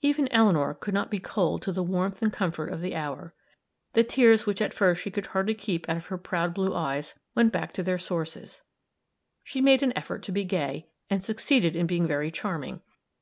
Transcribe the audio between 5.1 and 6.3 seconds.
could hardly keep out of her